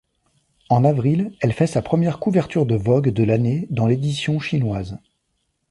[0.71, 4.97] En avril, elle fait sa première couverture de Vogue de l'année dans l'édition chinoise.